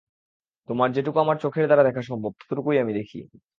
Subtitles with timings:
[0.69, 3.19] তোমার যেটুকু আমার চোখের দ্বারা দেখা সম্ভব, ততটুকুই আমি দেখি।